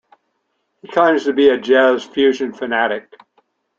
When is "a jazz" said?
1.49-2.03